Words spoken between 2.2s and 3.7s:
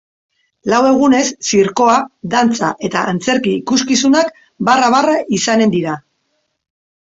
dantza eta antzerki